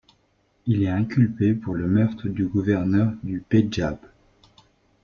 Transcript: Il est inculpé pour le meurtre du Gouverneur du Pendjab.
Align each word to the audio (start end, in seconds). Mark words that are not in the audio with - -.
Il 0.65 0.81
est 0.81 0.89
inculpé 0.89 1.53
pour 1.53 1.75
le 1.75 1.85
meurtre 1.85 2.27
du 2.27 2.47
Gouverneur 2.47 3.13
du 3.21 3.39
Pendjab. 3.39 3.99